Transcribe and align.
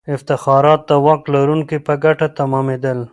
افتخارات 0.15 0.81
د 0.89 0.91
واک 1.05 1.21
لرونکو 1.33 1.75
په 1.87 1.93
ګټه 2.03 2.27
تمامېدل. 2.37 2.99